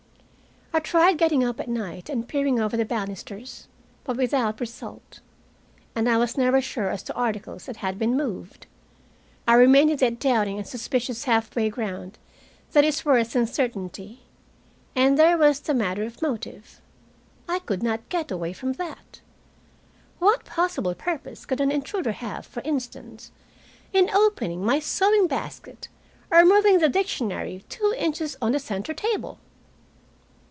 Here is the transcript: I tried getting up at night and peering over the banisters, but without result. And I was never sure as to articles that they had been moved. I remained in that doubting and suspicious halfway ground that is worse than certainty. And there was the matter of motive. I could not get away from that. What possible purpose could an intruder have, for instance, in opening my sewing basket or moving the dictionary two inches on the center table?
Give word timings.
I 0.73 0.79
tried 0.79 1.17
getting 1.17 1.43
up 1.43 1.59
at 1.59 1.67
night 1.67 2.07
and 2.09 2.25
peering 2.25 2.57
over 2.57 2.77
the 2.77 2.85
banisters, 2.85 3.67
but 4.05 4.15
without 4.15 4.61
result. 4.61 5.19
And 5.95 6.07
I 6.07 6.15
was 6.15 6.37
never 6.37 6.61
sure 6.61 6.89
as 6.89 7.03
to 7.03 7.13
articles 7.13 7.65
that 7.65 7.75
they 7.75 7.79
had 7.81 7.99
been 7.99 8.15
moved. 8.15 8.67
I 9.45 9.55
remained 9.55 9.91
in 9.91 9.97
that 9.97 10.17
doubting 10.17 10.57
and 10.57 10.65
suspicious 10.65 11.25
halfway 11.25 11.69
ground 11.69 12.17
that 12.71 12.85
is 12.85 13.03
worse 13.03 13.33
than 13.33 13.47
certainty. 13.47 14.21
And 14.95 15.19
there 15.19 15.37
was 15.37 15.59
the 15.59 15.73
matter 15.73 16.03
of 16.03 16.21
motive. 16.21 16.79
I 17.49 17.59
could 17.59 17.83
not 17.83 18.07
get 18.07 18.31
away 18.31 18.53
from 18.53 18.71
that. 18.73 19.19
What 20.19 20.45
possible 20.45 20.95
purpose 20.95 21.45
could 21.45 21.59
an 21.59 21.69
intruder 21.73 22.13
have, 22.13 22.45
for 22.45 22.61
instance, 22.63 23.33
in 23.91 24.09
opening 24.09 24.63
my 24.63 24.79
sewing 24.79 25.27
basket 25.27 25.89
or 26.31 26.45
moving 26.45 26.77
the 26.79 26.87
dictionary 26.87 27.65
two 27.67 27.93
inches 27.97 28.37
on 28.41 28.53
the 28.53 28.59
center 28.59 28.93
table? 28.93 29.37